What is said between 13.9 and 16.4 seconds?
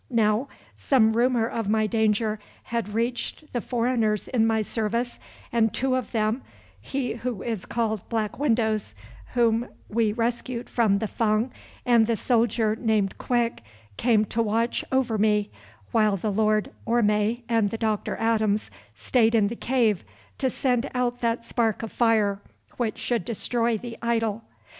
came to watch over me, while the